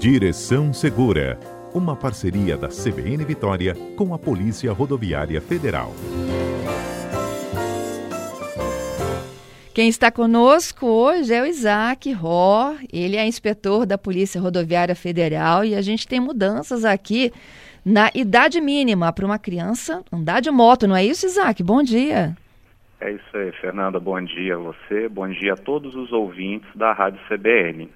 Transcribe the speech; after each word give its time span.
Direção 0.00 0.72
Segura, 0.72 1.38
uma 1.74 1.94
parceria 1.94 2.56
da 2.56 2.68
CBN 2.68 3.22
Vitória 3.22 3.74
com 3.98 4.14
a 4.14 4.18
Polícia 4.18 4.72
Rodoviária 4.72 5.42
Federal. 5.42 5.90
Quem 9.74 9.90
está 9.90 10.10
conosco 10.10 10.86
hoje 10.86 11.34
é 11.34 11.42
o 11.42 11.44
Isaac 11.44 12.10
Ró, 12.12 12.76
ele 12.90 13.18
é 13.18 13.26
inspetor 13.26 13.84
da 13.84 13.98
Polícia 13.98 14.40
Rodoviária 14.40 14.94
Federal 14.94 15.66
e 15.66 15.74
a 15.74 15.82
gente 15.82 16.08
tem 16.08 16.18
mudanças 16.18 16.82
aqui 16.82 17.30
na 17.84 18.10
idade 18.14 18.58
mínima 18.58 19.12
para 19.12 19.26
uma 19.26 19.38
criança 19.38 20.02
andar 20.10 20.40
de 20.40 20.50
moto, 20.50 20.88
não 20.88 20.96
é 20.96 21.04
isso, 21.04 21.26
Isaac? 21.26 21.62
Bom 21.62 21.82
dia. 21.82 22.34
É 23.02 23.12
isso 23.12 23.36
aí, 23.36 23.52
Fernanda. 23.60 24.00
Bom 24.00 24.18
dia 24.24 24.54
a 24.54 24.58
você, 24.58 25.10
bom 25.10 25.28
dia 25.28 25.52
a 25.52 25.56
todos 25.58 25.94
os 25.94 26.10
ouvintes 26.10 26.70
da 26.74 26.94
Rádio 26.94 27.20
CBN. 27.28 27.90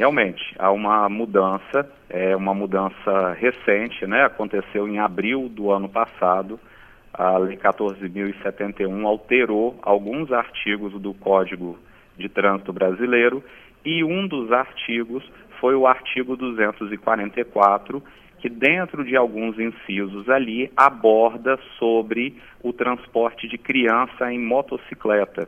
Realmente, 0.00 0.42
há 0.58 0.72
uma 0.72 1.10
mudança, 1.10 1.86
é 2.08 2.34
uma 2.34 2.54
mudança 2.54 3.34
recente, 3.34 4.06
né? 4.06 4.24
Aconteceu 4.24 4.88
em 4.88 4.98
abril 4.98 5.46
do 5.46 5.70
ano 5.70 5.90
passado. 5.90 6.58
A 7.12 7.36
Lei 7.36 7.58
14.071 7.58 9.04
alterou 9.04 9.78
alguns 9.82 10.32
artigos 10.32 10.94
do 10.94 11.12
Código 11.12 11.78
de 12.16 12.30
Trânsito 12.30 12.72
Brasileiro 12.72 13.44
e 13.84 14.02
um 14.02 14.26
dos 14.26 14.50
artigos 14.50 15.22
foi 15.60 15.74
o 15.74 15.86
artigo 15.86 16.34
244, 16.34 18.02
que 18.38 18.48
dentro 18.48 19.04
de 19.04 19.14
alguns 19.16 19.58
incisos 19.58 20.30
ali 20.30 20.72
aborda 20.74 21.58
sobre 21.78 22.38
o 22.62 22.72
transporte 22.72 23.46
de 23.46 23.58
criança 23.58 24.32
em 24.32 24.38
motocicleta. 24.38 25.46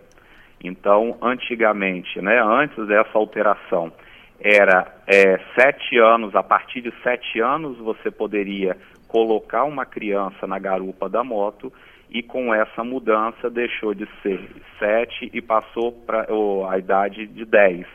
Então, 0.62 1.16
antigamente, 1.22 2.20
né, 2.20 2.38
antes 2.38 2.86
dessa 2.86 3.16
alteração, 3.16 3.90
era 4.42 4.92
é, 5.06 5.38
sete 5.54 5.96
anos, 5.98 6.34
a 6.34 6.42
partir 6.42 6.80
de 6.80 6.92
sete 7.02 7.40
anos 7.40 7.78
você 7.78 8.10
poderia 8.10 8.76
colocar 9.06 9.64
uma 9.64 9.86
criança 9.86 10.46
na 10.46 10.58
garupa 10.58 11.08
da 11.08 11.22
moto 11.22 11.72
e 12.10 12.22
com 12.22 12.52
essa 12.52 12.82
mudança 12.82 13.48
deixou 13.48 13.94
de 13.94 14.08
ser 14.20 14.40
sete 14.78 15.30
e 15.32 15.40
passou 15.40 15.92
para 15.92 16.26
a 16.68 16.78
idade 16.78 17.26
de 17.26 17.44
dez. 17.44 17.86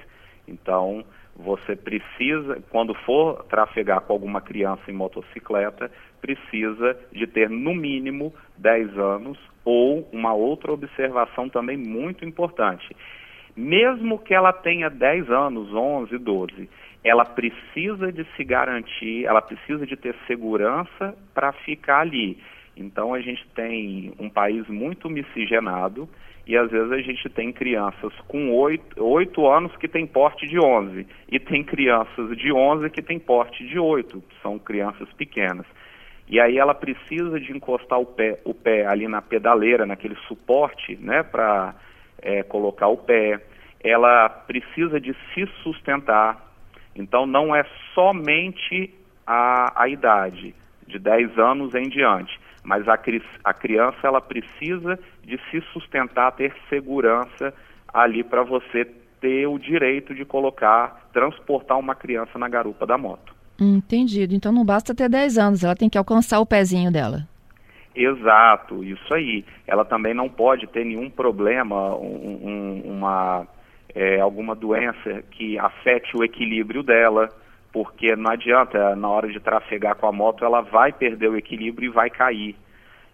Então, 0.48 1.04
você 1.36 1.76
precisa, 1.76 2.64
quando 2.70 2.96
for 2.96 3.44
trafegar 3.44 4.02
com 4.02 4.14
alguma 4.14 4.42
criança 4.42 4.90
em 4.90 4.94
motocicleta, 4.94 5.92
precisa 6.20 6.98
de 7.12 7.28
ter 7.28 7.50
no 7.50 7.76
mínimo 7.76 8.34
10 8.58 8.98
anos 8.98 9.38
ou 9.64 10.08
uma 10.12 10.34
outra 10.34 10.72
observação 10.72 11.48
também 11.48 11.78
muito 11.78 12.26
importante. 12.26 12.96
Mesmo 13.58 14.20
que 14.20 14.36
ela 14.36 14.54
tenha 14.54 14.88
10 14.88 15.32
anos, 15.32 15.74
11, 15.74 16.16
12, 16.20 16.70
ela 17.04 17.26
precisa 17.26 18.12
de 18.12 18.24
se 18.36 18.44
garantir, 18.44 19.26
ela 19.26 19.42
precisa 19.42 19.84
de 19.84 19.96
ter 19.96 20.16
segurança 20.28 21.18
para 21.34 21.52
ficar 21.52 22.02
ali. 22.02 22.38
Então 22.76 23.16
a 23.16 23.20
gente 23.20 23.44
tem 23.56 24.14
um 24.20 24.30
país 24.30 24.68
muito 24.68 25.10
miscigenado 25.10 26.08
e 26.46 26.56
às 26.56 26.70
vezes 26.70 26.92
a 26.92 27.02
gente 27.02 27.28
tem 27.30 27.52
crianças 27.52 28.14
com 28.28 28.54
8, 28.54 29.04
8 29.04 29.48
anos 29.48 29.76
que 29.78 29.88
tem 29.88 30.06
porte 30.06 30.46
de 30.46 30.60
11 30.60 31.08
e 31.32 31.40
tem 31.40 31.64
crianças 31.64 32.38
de 32.38 32.54
11 32.54 32.92
que 32.92 33.02
tem 33.02 33.18
porte 33.18 33.68
de 33.68 33.80
8, 33.80 34.22
que 34.22 34.42
são 34.44 34.60
crianças 34.60 35.12
pequenas. 35.14 35.66
E 36.30 36.40
aí 36.40 36.60
ela 36.60 36.76
precisa 36.76 37.40
de 37.40 37.52
encostar 37.52 38.00
o 38.00 38.06
pé, 38.06 38.40
o 38.46 38.54
pé 38.54 38.86
ali 38.86 39.08
na 39.08 39.22
pedaleira, 39.22 39.86
naquele 39.86 40.16
suporte, 40.28 40.96
né, 40.98 41.24
para 41.24 41.74
é, 42.22 42.44
colocar 42.44 42.88
o 42.88 42.98
pé. 42.98 43.42
Ela 43.84 44.30
precisa 44.30 45.00
de 45.00 45.16
se 45.34 45.46
sustentar. 45.64 46.46
Então 46.96 47.26
não 47.26 47.56
é 47.56 47.66
somente 47.94 48.94
a, 49.26 49.84
a 49.84 49.88
idade, 49.88 50.56
de 50.88 50.98
10 50.98 51.38
anos 51.38 51.76
em 51.76 51.90
diante 51.90 52.40
mas 52.68 52.86
a, 52.86 53.00
a 53.46 53.54
criança 53.54 53.98
ela 54.04 54.20
precisa 54.20 55.00
de 55.24 55.40
se 55.50 55.62
sustentar, 55.72 56.34
ter 56.34 56.54
segurança 56.70 57.54
ali 57.94 58.26
para 58.26 58.44
você 58.44 58.84
ter 59.22 59.48
o 59.48 59.58
direito 59.58 60.14
de 60.14 60.26
colocar, 60.26 61.10
transportar 61.14 61.80
uma 61.80 61.96
criança 61.96 62.38
na 62.38 62.50
garupa 62.50 62.86
da 62.86 62.98
moto. 62.98 63.34
Entendido. 63.58 64.36
Então 64.36 64.52
não 64.52 64.66
basta 64.66 64.94
ter 64.94 65.08
10 65.08 65.38
anos, 65.38 65.64
ela 65.64 65.78
tem 65.78 65.90
que 65.90 65.98
alcançar 65.98 66.42
o 66.42 66.46
pezinho 66.46 66.92
dela. 66.92 67.26
Exato, 68.00 68.84
isso 68.84 69.14
aí. 69.14 69.44
Ela 69.66 69.84
também 69.84 70.14
não 70.14 70.30
pode 70.30 70.68
ter 70.68 70.86
nenhum 70.86 71.10
problema, 71.10 71.96
um, 71.96 72.40
um, 72.86 72.92
uma, 72.92 73.48
é, 73.94 74.20
alguma 74.20 74.56
doença 74.56 75.24
que 75.32 75.58
afete 75.58 76.16
o 76.16 76.24
equilíbrio 76.24 76.84
dela 76.84 77.30
porque 77.78 78.16
não 78.16 78.32
adianta, 78.32 78.96
na 78.96 79.08
hora 79.08 79.28
de 79.28 79.40
trafegar 79.40 79.96
com 79.96 80.08
a 80.08 80.12
moto, 80.12 80.44
ela 80.44 80.62
vai 80.62 80.92
perder 80.92 81.30
o 81.30 81.38
equilíbrio 81.38 81.92
e 81.92 81.94
vai 81.94 82.10
cair. 82.10 82.56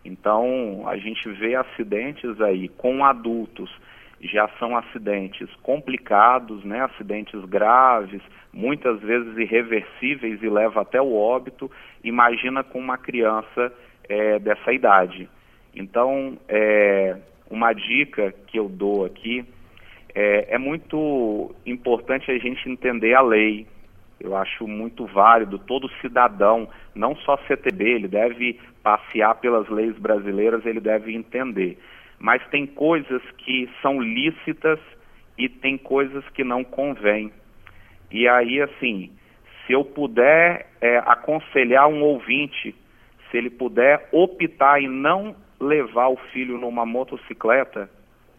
Então, 0.05 0.83
a 0.87 0.95
gente 0.95 1.27
vê 1.29 1.55
acidentes 1.55 2.39
aí 2.39 2.69
com 2.69 3.03
adultos, 3.03 3.69
já 4.21 4.47
são 4.59 4.77
acidentes 4.77 5.49
complicados, 5.61 6.63
né? 6.63 6.81
acidentes 6.81 7.43
graves, 7.43 8.21
muitas 8.53 9.01
vezes 9.01 9.37
irreversíveis 9.37 10.41
e 10.41 10.47
leva 10.47 10.81
até 10.81 11.01
o 11.01 11.13
óbito. 11.13 11.69
Imagina 12.01 12.63
com 12.63 12.79
uma 12.79 12.97
criança 12.97 13.69
é, 14.07 14.39
dessa 14.39 14.71
idade. 14.71 15.29
Então, 15.75 16.37
é, 16.47 17.17
uma 17.49 17.73
dica 17.73 18.33
que 18.47 18.57
eu 18.57 18.69
dou 18.69 19.05
aqui 19.05 19.45
é, 20.15 20.55
é 20.55 20.57
muito 20.57 21.53
importante 21.65 22.29
a 22.29 22.37
gente 22.37 22.69
entender 22.69 23.15
a 23.15 23.21
lei, 23.21 23.65
eu 24.19 24.35
acho 24.35 24.67
muito 24.67 25.05
válido 25.05 25.57
todo 25.57 25.89
cidadão, 25.99 26.69
não 26.95 27.15
só 27.15 27.37
CTB, 27.47 27.83
ele 27.83 28.07
deve 28.07 28.59
passear 28.81 29.35
pelas 29.35 29.67
leis 29.69 29.97
brasileiras, 29.97 30.65
ele 30.65 30.79
deve 30.79 31.13
entender. 31.13 31.77
Mas 32.19 32.45
tem 32.47 32.65
coisas 32.65 33.21
que 33.37 33.69
são 33.81 33.99
lícitas 33.99 34.79
e 35.37 35.49
tem 35.49 35.77
coisas 35.77 36.23
que 36.29 36.43
não 36.43 36.63
convêm. 36.63 37.31
E 38.11 38.27
aí, 38.27 38.61
assim, 38.61 39.11
se 39.65 39.73
eu 39.73 39.83
puder 39.83 40.67
é, 40.79 40.97
aconselhar 40.99 41.87
um 41.87 42.01
ouvinte, 42.03 42.75
se 43.33 43.37
ele 43.37 43.49
puder 43.49 44.07
optar 44.11 44.79
em 44.79 44.87
não 44.87 45.35
levar 45.59 46.09
o 46.09 46.17
filho 46.31 46.55
numa 46.59 46.85
motocicleta, 46.85 47.89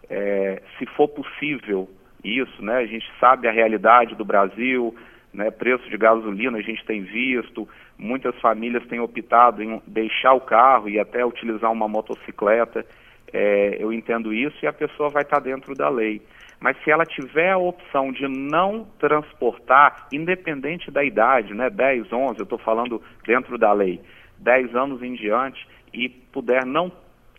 é, 0.08 0.62
se 0.78 0.86
for 0.86 1.08
possível 1.08 1.90
isso, 2.22 2.64
né? 2.64 2.76
A 2.76 2.86
gente 2.86 3.04
sabe 3.18 3.48
a 3.48 3.50
realidade 3.50 4.14
do 4.14 4.24
Brasil, 4.24 4.94
né, 5.32 5.50
preço 5.50 5.90
de 5.90 5.96
gasolina 5.98 6.58
a 6.58 6.62
gente 6.62 6.84
tem 6.86 7.02
visto, 7.02 7.68
muitas 7.98 8.38
famílias 8.40 8.86
têm 8.86 9.00
optado 9.00 9.64
em 9.64 9.82
deixar 9.84 10.32
o 10.32 10.40
carro 10.40 10.88
e 10.88 11.00
até 11.00 11.26
utilizar 11.26 11.72
uma 11.72 11.88
motocicleta. 11.88 12.86
É, 13.32 13.76
eu 13.80 13.92
entendo 13.92 14.32
isso 14.32 14.56
e 14.62 14.68
a 14.68 14.72
pessoa 14.72 15.08
vai 15.08 15.22
estar 15.22 15.40
dentro 15.40 15.74
da 15.74 15.88
lei. 15.88 16.22
Mas 16.60 16.76
se 16.84 16.90
ela 16.90 17.04
tiver 17.04 17.50
a 17.50 17.58
opção 17.58 18.12
de 18.12 18.28
não 18.28 18.86
transportar, 19.00 20.06
independente 20.12 20.88
da 20.88 21.02
idade, 21.02 21.52
né, 21.52 21.68
10, 21.68 22.12
11, 22.12 22.38
eu 22.38 22.44
estou 22.44 22.58
falando 22.58 23.02
dentro 23.26 23.58
da 23.58 23.72
lei, 23.72 24.00
10 24.38 24.74
anos 24.74 25.02
em 25.02 25.14
diante, 25.14 25.66
e 25.92 26.08
puder 26.08 26.64
não 26.64 26.90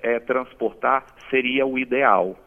é, 0.02 0.20
transportar, 0.20 1.06
seria 1.30 1.66
o 1.66 1.78
ideal. 1.78 2.38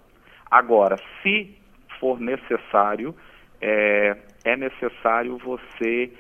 Agora, 0.50 0.97
se 1.22 1.54
for 2.00 2.20
necessário, 2.20 3.14
é, 3.60 4.16
é 4.44 4.56
necessário 4.56 5.36
você 5.38 6.10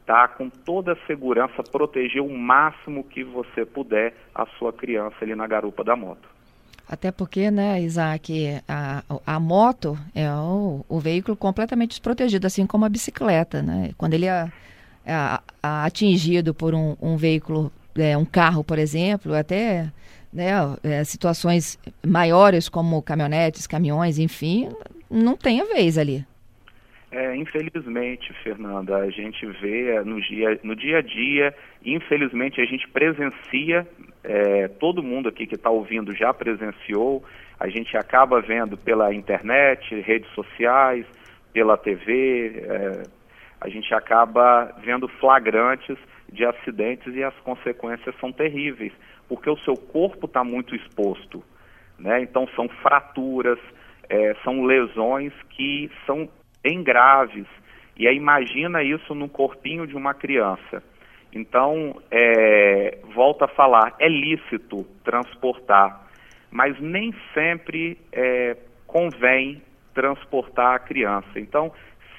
estar 0.00 0.28
tá 0.28 0.28
com 0.28 0.50
toda 0.50 0.92
a 0.92 1.06
segurança, 1.06 1.62
proteger 1.62 2.22
o 2.22 2.36
máximo 2.36 3.04
que 3.04 3.24
você 3.24 3.64
puder 3.64 4.14
a 4.34 4.44
sua 4.58 4.72
criança 4.72 5.16
ali 5.22 5.34
na 5.34 5.46
garupa 5.46 5.82
da 5.82 5.96
moto. 5.96 6.28
Até 6.86 7.10
porque, 7.10 7.50
né, 7.50 7.80
Isaac, 7.80 8.60
a, 8.68 9.02
a 9.26 9.40
moto 9.40 9.96
é 10.14 10.30
o, 10.30 10.84
o 10.86 11.00
veículo 11.00 11.34
completamente 11.34 11.90
desprotegido, 11.90 12.46
assim 12.46 12.66
como 12.66 12.84
a 12.84 12.90
bicicleta, 12.90 13.62
né? 13.62 13.92
Quando 13.96 14.12
ele 14.12 14.26
é, 15.04 15.12
é 15.12 15.40
atingido 15.62 16.54
por 16.54 16.74
um, 16.74 16.96
um 17.00 17.16
veículo, 17.16 17.72
é, 17.96 18.16
um 18.16 18.24
carro, 18.24 18.64
por 18.64 18.78
exemplo, 18.78 19.34
até 19.34 19.90
né, 20.32 20.50
é, 20.82 21.04
situações 21.04 21.78
maiores 22.04 22.68
como 22.68 23.02
caminhonetes, 23.02 23.66
caminhões, 23.66 24.18
enfim, 24.18 24.68
não 25.10 25.36
tem 25.36 25.60
a 25.60 25.64
vez 25.64 25.96
ali. 25.96 26.24
É, 27.12 27.36
infelizmente, 27.36 28.32
Fernanda, 28.42 28.96
a 28.96 29.08
gente 29.08 29.46
vê 29.46 30.02
no 30.04 30.20
dia, 30.20 30.58
no 30.64 30.74
dia 30.74 30.98
a 30.98 31.00
dia, 31.00 31.54
infelizmente 31.84 32.60
a 32.60 32.64
gente 32.64 32.88
presencia, 32.88 33.86
é, 34.24 34.66
todo 34.66 35.00
mundo 35.00 35.28
aqui 35.28 35.46
que 35.46 35.54
está 35.54 35.70
ouvindo 35.70 36.12
já 36.12 36.34
presenciou, 36.34 37.22
a 37.60 37.68
gente 37.68 37.96
acaba 37.96 38.40
vendo 38.40 38.76
pela 38.76 39.14
internet, 39.14 39.94
redes 40.00 40.28
sociais, 40.34 41.06
pela 41.52 41.76
TV, 41.76 42.64
é, 42.68 43.02
a 43.64 43.68
gente 43.70 43.94
acaba 43.94 44.74
vendo 44.84 45.08
flagrantes 45.08 45.96
de 46.30 46.44
acidentes 46.44 47.14
e 47.14 47.24
as 47.24 47.34
consequências 47.36 48.14
são 48.20 48.30
terríveis, 48.30 48.92
porque 49.26 49.48
o 49.48 49.56
seu 49.60 49.74
corpo 49.74 50.26
está 50.26 50.44
muito 50.44 50.76
exposto, 50.76 51.42
né? 51.98 52.20
Então 52.20 52.46
são 52.54 52.68
fraturas, 52.68 53.58
é, 54.06 54.34
são 54.44 54.64
lesões 54.64 55.32
que 55.48 55.90
são 56.04 56.28
bem 56.62 56.82
graves 56.82 57.46
E 57.96 58.06
aí 58.06 58.16
imagina 58.16 58.82
isso 58.82 59.14
no 59.14 59.30
corpinho 59.30 59.86
de 59.86 59.96
uma 59.96 60.12
criança. 60.12 60.82
Então, 61.32 62.02
é, 62.10 62.98
volta 63.14 63.46
a 63.46 63.48
falar, 63.48 63.94
é 63.98 64.08
lícito 64.08 64.84
transportar, 65.02 66.06
mas 66.50 66.78
nem 66.80 67.14
sempre 67.32 67.96
é, 68.12 68.56
convém 68.86 69.62
transportar 69.94 70.74
a 70.74 70.78
criança. 70.78 71.38
Então, 71.38 71.72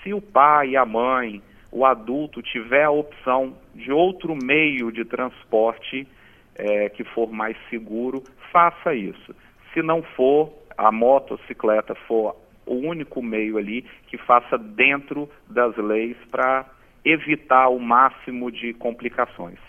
se 0.05 0.13
o 0.13 0.21
pai 0.21 0.75
a 0.75 0.85
mãe, 0.85 1.41
o 1.71 1.83
adulto 1.83 2.41
tiver 2.43 2.83
a 2.83 2.91
opção 2.91 3.57
de 3.73 3.91
outro 3.91 4.35
meio 4.35 4.91
de 4.91 5.03
transporte 5.03 6.07
é, 6.55 6.89
que 6.89 7.03
for 7.03 7.29
mais 7.31 7.57
seguro, 7.71 8.23
faça 8.51 8.93
isso. 8.93 9.35
Se 9.73 9.81
não 9.81 10.03
for, 10.03 10.53
a 10.77 10.91
motocicleta 10.91 11.95
for 12.07 12.35
o 12.65 12.75
único 12.75 13.21
meio 13.21 13.57
ali 13.57 13.83
que 14.07 14.17
faça 14.17 14.57
dentro 14.57 15.29
das 15.49 15.75
leis 15.75 16.15
para 16.29 16.65
evitar 17.03 17.69
o 17.69 17.79
máximo 17.79 18.51
de 18.51 18.73
complicações. 18.73 19.59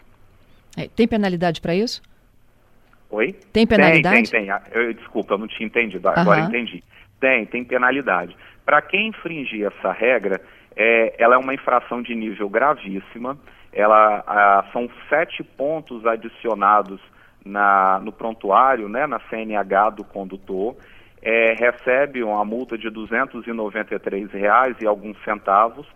É, 0.77 0.89
tem 0.89 1.09
penalidade 1.09 1.61
para 1.61 1.75
isso? 1.75 2.03
Oi? 3.11 3.35
Tem 3.53 3.67
penalidade? 3.67 4.31
Tem, 4.31 4.41
tem, 4.41 4.41
tem. 4.43 4.50
Ah, 4.50 4.62
eu, 4.73 4.93
desculpa, 4.93 5.35
eu 5.35 5.39
não 5.39 5.49
tinha 5.49 5.67
entendido. 5.67 6.09
Agora 6.09 6.43
uhum. 6.43 6.49
entendi. 6.49 6.85
Tem, 7.19 7.47
tem 7.47 7.65
penalidade. 7.65 8.37
Para 8.67 8.83
quem 8.83 9.07
infringir 9.11 9.65
essa 9.65 9.93
regra, 9.93 10.41
é, 10.75 11.15
ela 11.19 11.37
é 11.37 11.39
uma 11.39 11.55
infração 11.55 12.03
de 12.03 12.17
nível 12.17 12.49
gravíssima. 12.49 13.39
Ela 13.73 14.25
ah, 14.27 14.65
são 14.73 14.91
sete 15.09 15.45
pontos 15.45 16.05
adicionados 16.05 17.01
na, 17.45 18.01
no 18.01 18.11
prontuário, 18.11 18.89
né, 18.89 19.07
na 19.07 19.21
CNH 19.31 19.91
do 19.91 20.05
condutor. 20.05 20.77
É, 21.23 21.55
recebe 21.55 22.25
uma 22.25 22.45
multa 22.45 22.77
de 22.77 22.91
293 22.91 24.33
reais 24.33 24.77
e 24.81 24.87
alguns 24.87 25.17
centavos 25.23 25.87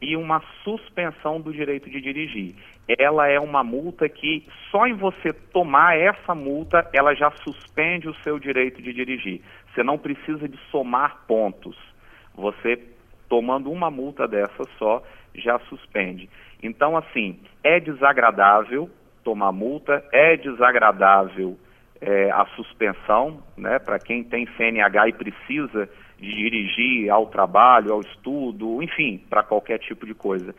e 0.00 0.16
uma 0.16 0.40
suspensão 0.62 1.40
do 1.40 1.52
direito 1.52 1.90
de 1.90 2.00
dirigir. 2.00 2.54
Ela 2.88 3.28
é 3.28 3.40
uma 3.40 3.64
multa 3.64 4.08
que 4.08 4.46
só 4.70 4.86
em 4.86 4.94
você 4.94 5.32
tomar 5.32 5.98
essa 5.98 6.34
multa, 6.34 6.88
ela 6.92 7.12
já 7.14 7.30
suspende 7.42 8.08
o 8.08 8.14
seu 8.22 8.38
direito 8.38 8.80
de 8.80 8.92
dirigir. 8.92 9.42
Você 9.74 9.82
não 9.82 9.98
precisa 9.98 10.48
de 10.48 10.58
somar 10.70 11.18
pontos. 11.26 11.89
Você 12.40 12.78
tomando 13.28 13.70
uma 13.70 13.90
multa 13.90 14.26
dessa 14.26 14.64
só, 14.76 15.02
já 15.34 15.58
suspende. 15.60 16.28
Então, 16.60 16.96
assim, 16.96 17.38
é 17.62 17.78
desagradável 17.78 18.90
tomar 19.22 19.52
multa, 19.52 20.04
é 20.12 20.36
desagradável 20.36 21.56
é, 22.00 22.30
a 22.30 22.44
suspensão, 22.56 23.42
né, 23.56 23.78
para 23.78 23.98
quem 23.98 24.24
tem 24.24 24.48
CNH 24.56 25.08
e 25.08 25.12
precisa 25.12 25.88
de 26.18 26.34
dirigir 26.34 27.10
ao 27.10 27.26
trabalho, 27.26 27.92
ao 27.92 28.00
estudo, 28.00 28.82
enfim, 28.82 29.22
para 29.30 29.42
qualquer 29.42 29.78
tipo 29.78 30.04
de 30.04 30.14
coisa. 30.14 30.54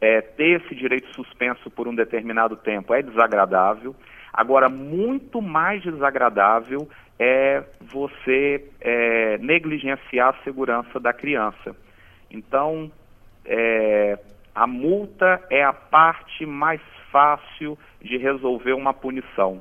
É, 0.00 0.20
ter 0.20 0.60
esse 0.62 0.74
direito 0.74 1.12
suspenso 1.14 1.70
por 1.70 1.86
um 1.88 1.94
determinado 1.94 2.56
tempo 2.56 2.94
é 2.94 3.02
desagradável. 3.02 3.94
Agora, 4.32 4.68
muito 4.68 5.42
mais 5.42 5.82
desagradável 5.82 6.88
é 7.18 7.64
você 7.80 8.64
é, 8.80 9.38
negligenciar 9.38 10.28
a 10.28 10.44
segurança 10.44 11.00
da 11.00 11.12
criança. 11.12 11.74
Então, 12.30 12.90
é, 13.44 14.18
a 14.54 14.66
multa 14.66 15.42
é 15.50 15.64
a 15.64 15.72
parte 15.72 16.46
mais 16.46 16.80
fácil 17.10 17.78
de 18.00 18.16
resolver 18.16 18.72
uma 18.72 18.92
punição. 18.92 19.60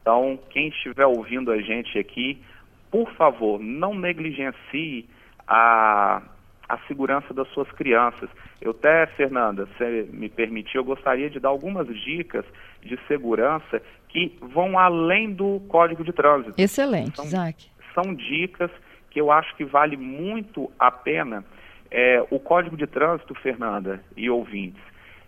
Então, 0.00 0.38
quem 0.50 0.68
estiver 0.68 1.06
ouvindo 1.06 1.52
a 1.52 1.60
gente 1.60 1.98
aqui, 1.98 2.42
por 2.90 3.10
favor, 3.14 3.60
não 3.60 3.94
negligencie 3.94 5.08
a, 5.46 6.22
a 6.68 6.78
segurança 6.88 7.32
das 7.34 7.48
suas 7.48 7.70
crianças. 7.72 8.28
Eu 8.60 8.72
até, 8.72 9.06
Fernanda, 9.08 9.68
se 9.76 10.08
me 10.12 10.28
permitir, 10.28 10.76
eu 10.76 10.84
gostaria 10.84 11.28
de 11.28 11.38
dar 11.38 11.50
algumas 11.50 11.86
dicas 11.86 12.44
de 12.82 12.98
segurança 13.06 13.82
que 14.12 14.36
vão 14.40 14.78
além 14.78 15.32
do 15.32 15.60
Código 15.68 16.04
de 16.04 16.12
Trânsito. 16.12 16.54
Excelente, 16.58 17.16
são, 17.16 17.24
Isaac. 17.24 17.70
São 17.94 18.14
dicas 18.14 18.70
que 19.10 19.20
eu 19.20 19.32
acho 19.32 19.56
que 19.56 19.64
vale 19.64 19.96
muito 19.96 20.70
a 20.78 20.90
pena. 20.90 21.44
É, 21.90 22.24
o 22.30 22.38
Código 22.38 22.76
de 22.76 22.86
Trânsito, 22.86 23.34
Fernanda 23.34 24.02
e 24.16 24.28
ouvintes, 24.28 24.82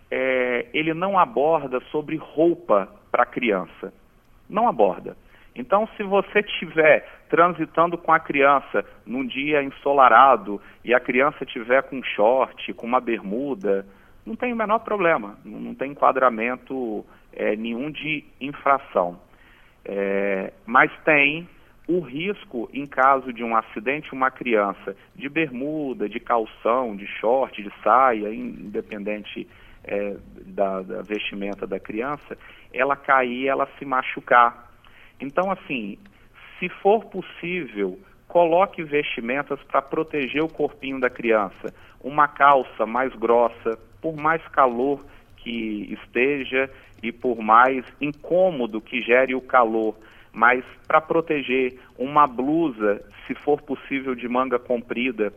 é, 0.09 0.67
ele 0.73 0.93
não 0.93 1.17
aborda 1.17 1.79
sobre 1.91 2.15
roupa 2.15 2.87
para 3.11 3.25
criança. 3.25 3.91
Não 4.47 4.67
aborda. 4.67 5.17
Então, 5.55 5.87
se 5.95 6.03
você 6.03 6.39
estiver 6.39 7.07
transitando 7.29 7.97
com 7.97 8.11
a 8.11 8.19
criança 8.19 8.85
num 9.05 9.25
dia 9.25 9.63
ensolarado 9.63 10.61
e 10.83 10.93
a 10.93 10.99
criança 10.99 11.43
estiver 11.43 11.81
com 11.83 12.03
short, 12.03 12.73
com 12.73 12.85
uma 12.85 12.99
bermuda, 12.99 13.85
não 14.25 14.35
tem 14.35 14.51
o 14.51 14.55
menor 14.55 14.79
problema, 14.79 15.37
não 15.45 15.73
tem 15.73 15.91
enquadramento 15.91 17.05
é, 17.35 17.55
nenhum 17.55 17.91
de 17.91 18.23
infração. 18.39 19.19
É, 19.83 20.51
mas 20.65 20.91
tem 21.03 21.47
o 21.87 21.99
risco, 21.99 22.67
em 22.73 22.85
caso 22.85 23.31
de 23.31 23.43
um 23.43 23.55
acidente, 23.55 24.11
uma 24.13 24.31
criança 24.31 24.95
de 25.15 25.29
bermuda, 25.29 26.09
de 26.09 26.19
calção, 26.19 26.95
de 26.95 27.05
short, 27.05 27.61
de 27.61 27.71
saia, 27.83 28.33
independente 28.33 29.47
é, 29.83 30.17
da, 30.47 30.81
da 30.81 31.01
vestimenta 31.03 31.67
da 31.67 31.79
criança, 31.79 32.37
ela 32.73 32.95
cair, 32.95 33.47
ela 33.47 33.67
se 33.77 33.85
machucar. 33.85 34.71
Então, 35.19 35.51
assim, 35.51 35.97
se 36.59 36.67
for 36.69 37.05
possível, 37.05 37.99
coloque 38.27 38.83
vestimentas 38.83 39.61
para 39.63 39.81
proteger 39.81 40.41
o 40.41 40.49
corpinho 40.49 40.99
da 40.99 41.09
criança. 41.09 41.73
Uma 42.01 42.27
calça 42.27 42.85
mais 42.85 43.13
grossa, 43.13 43.77
por 44.01 44.15
mais 44.15 44.45
calor 44.47 45.05
que 45.45 45.93
esteja 45.93 46.69
e 47.03 47.11
por 47.11 47.37
mais 47.37 47.85
incômodo 48.01 48.81
que 48.81 48.99
gere 49.01 49.35
o 49.35 49.41
calor, 49.41 49.95
mas 50.33 50.65
para 50.87 50.99
proteger 50.99 51.79
uma 51.97 52.25
blusa, 52.25 53.01
se 53.27 53.35
for 53.35 53.61
possível, 53.61 54.15
de 54.15 54.27
manga 54.27 54.57
comprida, 54.57 55.31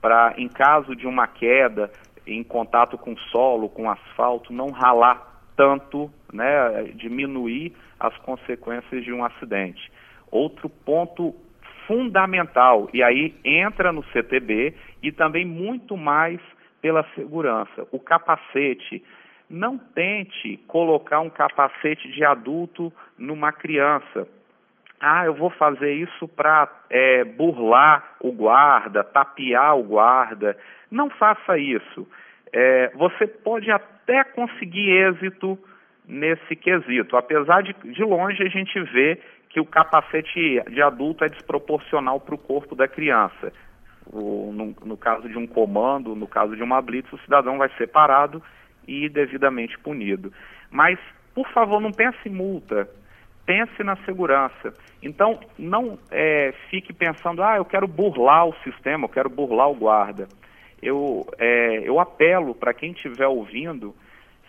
para 0.00 0.34
em 0.38 0.48
caso 0.48 0.96
de 0.96 1.06
uma 1.06 1.26
queda, 1.26 1.92
em 2.26 2.42
contato 2.42 2.96
com 2.96 3.14
solo, 3.30 3.68
com 3.68 3.90
asfalto, 3.90 4.52
não 4.52 4.70
ralar 4.70 5.42
tanto, 5.54 6.10
né, 6.32 6.84
diminuir 6.94 7.74
as 7.98 8.16
consequências 8.18 9.04
de 9.04 9.12
um 9.12 9.22
acidente. 9.22 9.92
Outro 10.30 10.70
ponto 10.70 11.34
fundamental, 11.86 12.88
e 12.94 13.02
aí 13.02 13.34
entra 13.44 13.92
no 13.92 14.02
CTB 14.04 14.74
e 15.02 15.12
também 15.12 15.44
muito 15.44 15.96
mais 15.98 16.40
pela 16.80 17.04
segurança, 17.14 17.86
o 17.92 17.98
capacete. 17.98 19.04
Não 19.50 19.76
tente 19.76 20.58
colocar 20.68 21.18
um 21.18 21.28
capacete 21.28 22.08
de 22.12 22.24
adulto 22.24 22.92
numa 23.18 23.52
criança. 23.52 24.28
Ah, 25.00 25.24
eu 25.24 25.34
vou 25.34 25.50
fazer 25.50 25.92
isso 25.94 26.28
para 26.28 26.68
é, 26.88 27.24
burlar 27.24 28.16
o 28.20 28.30
guarda, 28.30 29.02
tapear 29.02 29.76
o 29.76 29.82
guarda. 29.82 30.56
Não 30.88 31.10
faça 31.10 31.58
isso. 31.58 32.06
É, 32.52 32.92
você 32.94 33.26
pode 33.26 33.70
até 33.72 34.22
conseguir 34.22 34.90
êxito 34.90 35.58
nesse 36.06 36.54
quesito, 36.54 37.16
apesar 37.16 37.62
de 37.62 37.72
de 37.72 38.04
longe 38.04 38.42
a 38.42 38.48
gente 38.48 38.78
ver 38.92 39.20
que 39.48 39.60
o 39.60 39.66
capacete 39.66 40.62
de 40.70 40.80
adulto 40.80 41.24
é 41.24 41.28
desproporcional 41.28 42.20
para 42.20 42.34
o 42.34 42.38
corpo 42.38 42.76
da 42.76 42.86
criança. 42.86 43.52
O, 44.06 44.52
no, 44.52 44.74
no, 44.84 44.96
caso 44.96 45.28
de 45.28 45.36
um 45.36 45.46
comando, 45.46 46.14
no 46.14 46.26
caso 46.26 46.56
de 46.56 46.62
uma 46.62 46.80
blitz, 46.80 47.12
o 47.12 47.18
cidadão 47.18 47.58
vai 47.58 47.68
ser 47.76 47.88
parado 47.88 48.42
e 48.86 49.08
devidamente 49.08 49.78
punido. 49.78 50.32
Mas, 50.70 50.98
por 51.34 51.48
favor, 51.52 51.80
não 51.80 51.92
pense 51.92 52.18
em 52.28 52.32
multa, 52.32 52.88
pense 53.46 53.82
na 53.82 53.96
segurança. 54.04 54.74
Então, 55.02 55.40
não 55.58 55.98
é, 56.10 56.52
fique 56.68 56.92
pensando, 56.92 57.42
ah, 57.42 57.56
eu 57.56 57.64
quero 57.64 57.86
burlar 57.86 58.46
o 58.46 58.54
sistema, 58.62 59.04
eu 59.04 59.08
quero 59.08 59.30
burlar 59.30 59.70
o 59.70 59.74
guarda. 59.74 60.28
Eu, 60.82 61.26
é, 61.38 61.82
eu 61.88 62.00
apelo 62.00 62.54
para 62.54 62.72
quem 62.72 62.92
estiver 62.92 63.26
ouvindo 63.26 63.94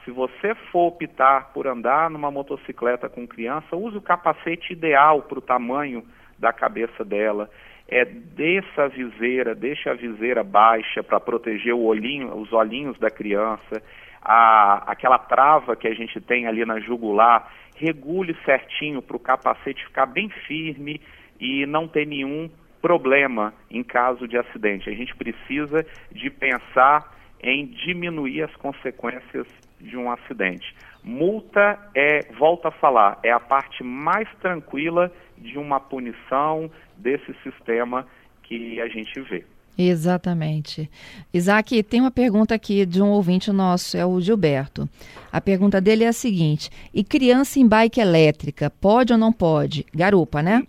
se 0.03 0.11
você 0.11 0.55
for 0.71 0.87
optar 0.87 1.51
por 1.53 1.67
andar 1.67 2.09
numa 2.09 2.31
motocicleta 2.31 3.07
com 3.07 3.27
criança, 3.27 3.75
use 3.75 3.97
o 3.97 4.01
capacete 4.01 4.73
ideal 4.73 5.21
para 5.21 5.37
o 5.37 5.41
tamanho 5.41 6.03
da 6.39 6.51
cabeça 6.51 7.05
dela. 7.05 7.49
É, 7.87 8.05
desça 8.05 8.83
a 8.83 8.87
viseira, 8.87 9.53
deixe 9.53 9.89
a 9.89 9.93
viseira 9.93 10.43
baixa 10.43 11.03
para 11.03 11.19
proteger 11.19 11.75
olhinho, 11.75 12.35
os 12.35 12.51
olhinhos 12.51 12.97
da 12.97 13.11
criança. 13.11 13.83
A, 14.21 14.83
aquela 14.91 15.17
trava 15.17 15.75
que 15.75 15.87
a 15.87 15.93
gente 15.93 16.19
tem 16.21 16.47
ali 16.47 16.63
na 16.65 16.79
jugular, 16.79 17.51
regule 17.75 18.37
certinho 18.45 19.01
para 19.01 19.15
o 19.15 19.19
capacete 19.19 19.83
ficar 19.85 20.05
bem 20.05 20.29
firme 20.47 21.01
e 21.39 21.65
não 21.65 21.87
ter 21.87 22.05
nenhum 22.05 22.49
problema 22.81 23.53
em 23.69 23.83
caso 23.83 24.27
de 24.27 24.37
acidente. 24.37 24.89
A 24.89 24.93
gente 24.93 25.15
precisa 25.15 25.85
de 26.11 26.29
pensar 26.29 27.11
em 27.41 27.65
diminuir 27.65 28.43
as 28.43 28.55
consequências 28.55 29.47
de 29.79 29.97
um 29.97 30.11
acidente. 30.11 30.75
Multa 31.03 31.79
é, 31.95 32.31
volta 32.33 32.67
a 32.67 32.71
falar, 32.71 33.19
é 33.23 33.31
a 33.31 33.39
parte 33.39 33.83
mais 33.83 34.29
tranquila 34.39 35.11
de 35.37 35.57
uma 35.57 35.79
punição 35.79 36.69
desse 36.95 37.33
sistema 37.41 38.05
que 38.43 38.79
a 38.79 38.87
gente 38.87 39.19
vê. 39.21 39.43
Exatamente. 39.77 40.89
Isaac, 41.33 41.81
tem 41.83 42.01
uma 42.01 42.11
pergunta 42.11 42.53
aqui 42.53 42.85
de 42.85 43.01
um 43.01 43.09
ouvinte 43.09 43.51
nosso, 43.51 43.97
é 43.97 44.05
o 44.05 44.19
Gilberto. 44.19 44.87
A 45.31 45.39
pergunta 45.39 45.79
dele 45.79 46.03
é 46.03 46.07
a 46.07 46.13
seguinte: 46.13 46.69
e 46.93 47.03
criança 47.03 47.59
em 47.59 47.67
bike 47.67 47.99
elétrica, 47.99 48.69
pode 48.69 49.13
ou 49.13 49.19
não 49.19 49.31
pode? 49.31 49.85
Garupa, 49.93 50.41
né? 50.41 50.63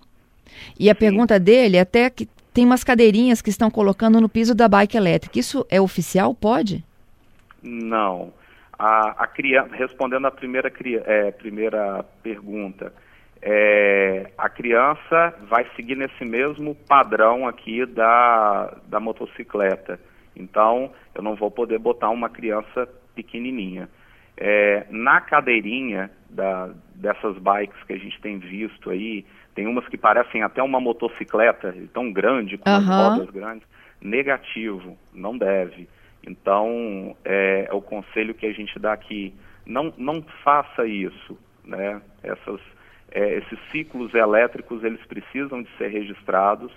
E 0.78 0.88
a 0.88 0.94
pergunta 0.94 1.38
dele 1.38 1.76
é 1.76 1.80
até 1.80 2.08
que 2.08 2.28
tem 2.52 2.64
umas 2.64 2.84
cadeirinhas 2.84 3.40
que 3.40 3.50
estão 3.50 3.70
colocando 3.70 4.20
no 4.20 4.28
piso 4.28 4.54
da 4.54 4.68
bike 4.68 4.96
elétrica. 4.96 5.38
Isso 5.38 5.66
é 5.70 5.80
oficial? 5.80 6.34
Pode? 6.34 6.84
Não. 7.62 8.32
A, 8.78 9.22
a 9.24 9.26
criança, 9.26 9.74
respondendo 9.74 10.26
a 10.26 10.30
primeira, 10.30 10.72
é, 11.06 11.30
primeira 11.30 12.04
pergunta, 12.22 12.92
é, 13.42 14.30
a 14.38 14.48
criança 14.48 15.34
vai 15.48 15.66
seguir 15.74 15.96
nesse 15.96 16.24
mesmo 16.24 16.76
padrão 16.88 17.48
aqui 17.48 17.84
da, 17.84 18.76
da 18.86 19.00
motocicleta. 19.00 19.98
Então, 20.36 20.92
eu 21.12 21.22
não 21.22 21.34
vou 21.34 21.50
poder 21.50 21.78
botar 21.78 22.08
uma 22.10 22.30
criança 22.30 22.88
pequenininha. 23.16 23.88
É, 24.36 24.86
na 24.90 25.20
cadeirinha 25.20 26.10
da, 26.30 26.70
dessas 26.94 27.36
bikes 27.38 27.82
que 27.84 27.92
a 27.92 27.98
gente 27.98 28.18
tem 28.20 28.38
visto 28.38 28.90
aí, 28.90 29.26
tem 29.54 29.66
umas 29.66 29.86
que 29.88 29.98
parecem 29.98 30.42
até 30.42 30.62
uma 30.62 30.80
motocicleta, 30.80 31.74
tão 31.92 32.12
grande, 32.12 32.56
com 32.56 32.70
uhum. 32.70 32.86
rodas 32.86 33.30
grandes. 33.30 33.66
Negativo, 34.00 34.96
não 35.12 35.36
deve. 35.36 35.88
Então, 36.26 37.16
é, 37.24 37.66
é, 37.68 37.74
o 37.74 37.82
conselho 37.82 38.34
que 38.34 38.46
a 38.46 38.52
gente 38.52 38.78
dá 38.78 38.92
aqui. 38.92 39.34
Não, 39.66 39.92
não 39.98 40.22
faça 40.44 40.86
isso. 40.86 41.36
Né? 41.64 42.00
Essas 42.22 42.60
é, 43.14 43.38
esses 43.38 43.58
ciclos 43.70 44.12
elétricos 44.14 44.82
eles 44.82 45.04
precisam 45.06 45.62
de 45.62 45.70
ser 45.76 45.88
registrados, 45.88 46.72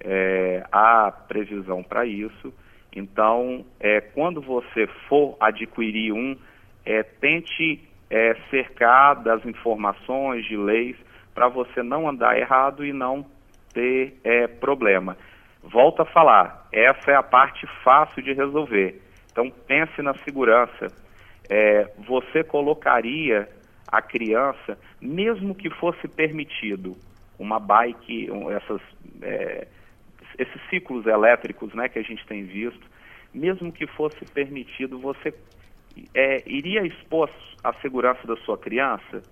é, 0.00 0.64
há 0.72 1.10
previsão 1.10 1.82
para 1.82 2.04
isso. 2.04 2.52
Então, 2.94 3.64
é, 3.78 4.00
quando 4.00 4.40
você 4.40 4.86
for 5.08 5.36
adquirir 5.40 6.12
um, 6.12 6.36
é, 6.84 7.02
tente 7.02 7.80
é, 8.10 8.34
cercar 8.50 9.22
das 9.22 9.44
informações 9.46 10.44
de 10.46 10.56
leis 10.56 10.96
para 11.34 11.48
você 11.48 11.82
não 11.82 12.08
andar 12.08 12.38
errado 12.38 12.84
e 12.84 12.92
não 12.92 13.24
ter 13.72 14.18
é, 14.24 14.46
problema. 14.46 15.16
Volto 15.62 16.02
a 16.02 16.06
falar, 16.06 16.66
essa 16.72 17.10
é 17.10 17.14
a 17.14 17.22
parte 17.22 17.66
fácil 17.84 18.22
de 18.22 18.32
resolver. 18.32 19.00
Então 19.30 19.50
pense 19.66 20.00
na 20.02 20.14
segurança. 20.24 20.86
você 22.06 22.42
colocaria 22.42 23.48
a 23.90 24.02
criança, 24.02 24.78
mesmo 25.00 25.54
que 25.54 25.70
fosse 25.70 26.08
permitido 26.08 26.96
uma 27.38 27.60
bike, 27.60 28.28
essas, 28.50 28.80
é, 29.22 29.68
esses 30.38 30.60
ciclos 30.68 31.06
elétricos 31.06 31.72
né, 31.74 31.88
que 31.88 31.98
a 31.98 32.02
gente 32.02 32.26
tem 32.26 32.44
visto, 32.44 32.84
mesmo 33.32 33.70
que 33.72 33.86
fosse 33.86 34.24
permitido, 34.32 34.98
você 34.98 35.32
é, 36.14 36.42
iria 36.46 36.86
expor 36.86 37.30
a 37.62 37.72
segurança 37.74 38.26
da 38.26 38.36
sua 38.38 38.58
criança? 38.58 39.22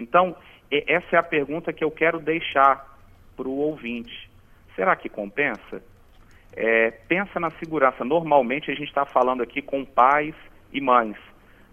Então, 0.00 0.36
essa 0.70 1.16
é 1.16 1.18
a 1.18 1.22
pergunta 1.22 1.72
que 1.72 1.84
eu 1.84 1.90
quero 1.90 2.18
deixar 2.20 2.98
para 3.36 3.48
o 3.48 3.56
ouvinte. 3.58 4.30
Será 4.74 4.94
que 4.94 5.08
compensa? 5.08 5.82
É, 6.54 6.90
pensa 6.90 7.40
na 7.40 7.50
segurança. 7.52 8.04
Normalmente 8.04 8.70
a 8.70 8.74
gente 8.74 8.88
está 8.88 9.04
falando 9.04 9.42
aqui 9.42 9.60
com 9.60 9.84
pais 9.84 10.34
e 10.72 10.80
mães. 10.80 11.16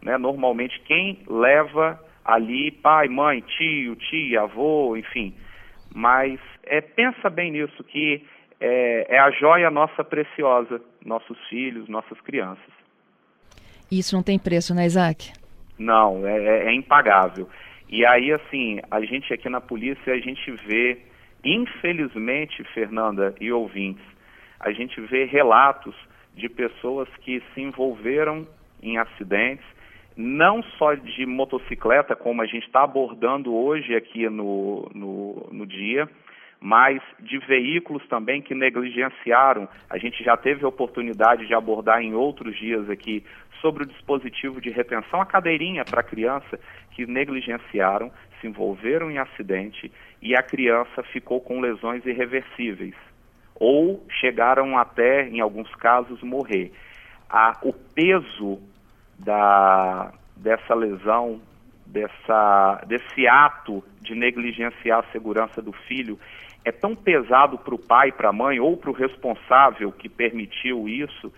Né? 0.02 0.18
Normalmente, 0.18 0.80
quem 0.82 1.24
leva 1.28 2.00
ali, 2.26 2.72
pai, 2.72 3.08
mãe, 3.08 3.42
tio, 3.42 3.96
tia, 3.96 4.42
avô, 4.42 4.98
enfim. 4.98 5.34
Mas 5.94 6.40
é, 6.64 6.82
pensa 6.82 7.30
bem 7.30 7.52
nisso, 7.52 7.84
que 7.84 8.26
é, 8.60 9.16
é 9.16 9.20
a 9.20 9.30
joia 9.32 9.70
nossa 9.70 10.04
preciosa, 10.04 10.82
nossos 11.06 11.38
filhos, 11.48 11.88
nossas 11.88 12.20
crianças. 12.22 12.74
Isso 13.92 14.16
não 14.16 14.24
tem 14.24 14.40
preço, 14.40 14.74
né, 14.74 14.86
Isaac? 14.86 15.32
Não, 15.78 16.26
é, 16.26 16.38
é, 16.38 16.66
é 16.68 16.74
impagável. 16.74 17.48
E 17.88 18.04
aí, 18.04 18.32
assim, 18.32 18.80
a 18.90 19.00
gente 19.02 19.32
aqui 19.32 19.48
na 19.48 19.62
polícia, 19.62 20.12
a 20.12 20.18
gente 20.18 20.52
vê, 20.68 20.98
infelizmente, 21.44 22.64
Fernanda 22.74 23.36
e 23.40 23.52
ouvintes, 23.52 24.04
a 24.60 24.72
gente 24.72 25.00
vê 25.02 25.26
relatos 25.26 25.96
de 26.34 26.50
pessoas 26.50 27.08
que 27.22 27.44
se 27.54 27.62
envolveram 27.62 28.48
em 28.82 28.98
acidentes, 28.98 29.66
não 30.16 30.64
só 30.78 30.94
de 30.96 31.26
motocicleta, 31.26 32.16
como 32.16 32.42
a 32.42 32.46
gente 32.46 32.66
está 32.66 32.84
abordando 32.84 33.54
hoje 33.54 33.96
aqui 33.96 34.30
no, 34.30 34.90
no, 34.94 35.50
no 35.52 35.66
dia, 35.66 36.10
mas 36.60 37.02
de 37.20 37.38
veículos 37.40 38.06
também 38.08 38.42
que 38.42 38.56
negligenciaram. 38.56 39.68
A 39.90 39.98
gente 39.98 40.24
já 40.24 40.38
teve 40.38 40.64
a 40.64 40.70
oportunidade 40.70 41.46
de 41.46 41.54
abordar 41.54 42.02
em 42.02 42.14
outros 42.14 42.58
dias 42.58 42.90
aqui 42.90 43.24
sobre 43.62 43.84
o 43.84 43.88
dispositivo 43.88 44.62
de 44.62 44.70
retenção, 44.70 45.22
a 45.22 45.26
cadeirinha 45.26 45.84
para 45.84 46.02
a 46.02 46.04
criança, 46.04 46.60
que 46.92 47.06
negligenciaram, 47.06 48.12
se 48.40 48.48
envolveram 48.48 49.12
em 49.12 49.18
acidente 49.18 49.92
e 50.22 50.36
a 50.36 50.44
criança 50.44 51.04
ficou 51.04 51.42
com 51.42 51.60
lesões 51.60 52.06
irreversíveis 52.06 52.96
ou 53.56 54.06
chegaram 54.20 54.78
até, 54.78 55.28
em 55.28 55.40
alguns 55.40 55.74
casos, 55.76 56.22
morrer. 56.22 56.74
O 57.64 57.74
peso 57.74 58.60
da, 59.18 60.12
dessa 60.36 60.74
lesão, 60.74 61.40
dessa, 61.86 62.84
desse 62.88 63.28
ato 63.28 63.84
de 64.02 64.16
negligenciar 64.16 65.00
a 65.00 65.12
segurança 65.12 65.62
do 65.62 65.72
filho 65.72 66.20
é 66.66 66.72
tão 66.72 66.96
pesado 66.96 67.60
para 67.60 67.76
o 67.76 67.80
pai, 67.80 68.12
para 68.12 68.30
a 68.30 68.34
mãe 68.34 68.60
ou 68.60 68.76
para 68.76 68.90
o 68.90 68.94
responsável 68.94 69.92
que 69.92 70.10
permitiu 70.10 70.90
isso, 70.90 71.32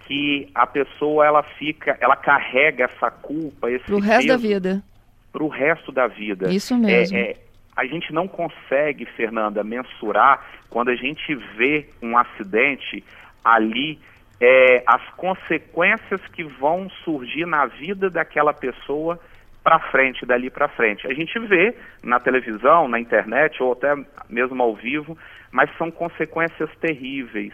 que 0.00 0.48
a 0.54 0.66
pessoa 0.66 1.24
ela 1.24 1.42
fica, 1.42 1.96
ela 1.98 2.14
carrega 2.14 2.84
essa 2.84 3.10
culpa, 3.10 3.70
esse 3.70 3.86
pro 3.86 3.98
resto 3.98 4.28
da 4.28 4.36
vida, 4.36 4.84
para 5.32 5.42
o 5.42 5.48
resto 5.48 5.90
da 5.90 6.06
vida. 6.06 6.52
Isso 6.52 6.76
mesmo. 6.76 7.16
É, 7.16 7.30
é, 7.30 7.36
a 7.74 7.86
gente 7.86 8.12
não 8.12 8.28
consegue, 8.28 9.06
Fernanda, 9.06 9.64
mensurar 9.64 10.46
quando 10.68 10.90
a 10.90 10.94
gente 10.94 11.34
vê 11.56 11.88
um 12.02 12.16
acidente 12.16 13.02
ali 13.42 13.98
é, 14.40 14.82
as 14.86 15.02
consequências 15.16 16.20
que 16.28 16.44
vão 16.44 16.88
surgir 17.04 17.46
na 17.46 17.66
vida 17.66 18.10
daquela 18.10 18.52
pessoa 18.52 19.18
para 19.62 19.80
frente, 19.90 20.24
dali 20.24 20.48
para 20.48 20.68
frente. 20.68 21.06
A 21.08 21.14
gente 21.14 21.36
vê 21.40 21.74
na 22.02 22.20
televisão, 22.20 22.86
na 22.86 23.00
internet 23.00 23.60
ou 23.62 23.72
até 23.72 23.94
mesmo 24.28 24.62
ao 24.62 24.74
vivo, 24.74 25.18
mas 25.50 25.68
são 25.76 25.90
consequências 25.90 26.70
terríveis, 26.76 27.52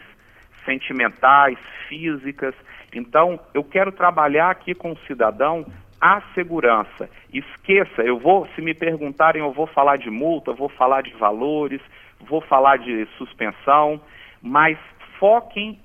sentimentais, 0.63 1.57
físicas. 1.87 2.53
Então, 2.93 3.39
eu 3.53 3.63
quero 3.63 3.91
trabalhar 3.91 4.51
aqui 4.51 4.75
com 4.75 4.91
o 4.91 4.97
cidadão 5.07 5.65
a 5.99 6.21
segurança. 6.35 7.09
Esqueça, 7.33 8.01
eu 8.03 8.19
vou, 8.19 8.45
se 8.53 8.61
me 8.61 8.73
perguntarem, 8.73 9.41
eu 9.41 9.53
vou 9.53 9.65
falar 9.65 9.97
de 9.97 10.09
multa, 10.09 10.51
vou 10.51 10.67
falar 10.67 11.01
de 11.01 11.13
valores, 11.13 11.81
vou 12.19 12.41
falar 12.41 12.77
de 12.77 13.07
suspensão, 13.17 14.01
mas 14.41 14.77
foquem 15.17 15.79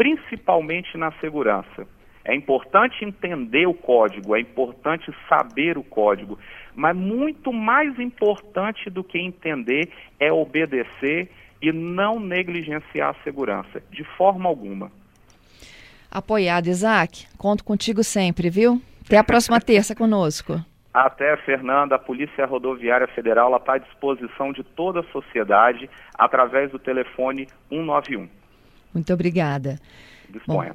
principalmente 0.00 0.96
na 0.96 1.12
segurança. 1.20 1.86
É 2.24 2.34
importante 2.34 3.04
entender 3.04 3.66
o 3.66 3.74
código, 3.74 4.34
é 4.34 4.40
importante 4.40 5.14
saber 5.28 5.76
o 5.76 5.82
código, 5.82 6.38
mas 6.74 6.96
muito 6.96 7.52
mais 7.52 7.98
importante 7.98 8.88
do 8.88 9.04
que 9.04 9.18
entender 9.18 9.92
é 10.18 10.32
obedecer 10.32 11.30
e 11.60 11.70
não 11.70 12.18
negligenciar 12.18 13.10
a 13.10 13.22
segurança, 13.22 13.82
de 13.90 14.02
forma 14.16 14.48
alguma. 14.48 14.90
Apoiado, 16.10 16.68
Isaac. 16.68 17.26
Conto 17.36 17.62
contigo 17.62 18.02
sempre, 18.02 18.48
viu? 18.48 18.80
Até 19.04 19.18
a 19.18 19.24
próxima 19.24 19.60
terça 19.60 19.94
conosco. 19.94 20.64
Até, 20.94 21.36
Fernanda, 21.36 21.96
a 21.96 21.98
Polícia 21.98 22.46
Rodoviária 22.46 23.06
Federal 23.08 23.54
está 23.54 23.74
à 23.74 23.78
disposição 23.78 24.50
de 24.50 24.64
toda 24.64 25.00
a 25.00 25.12
sociedade 25.12 25.90
através 26.14 26.70
do 26.70 26.78
telefone 26.78 27.46
191. 27.68 28.39
Muito 28.92 29.12
obrigada. 29.12 29.78
Disponha. 30.28 30.70
Bom, 30.70 30.74